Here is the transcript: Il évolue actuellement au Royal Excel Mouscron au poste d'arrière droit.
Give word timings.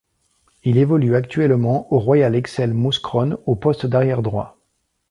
Il 0.63 0.79
évolue 0.79 1.15
actuellement 1.15 1.85
au 1.93 1.99
Royal 1.99 2.33
Excel 2.35 2.73
Mouscron 2.73 3.37
au 3.45 3.53
poste 3.55 3.85
d'arrière 3.85 4.23
droit. 4.23 4.57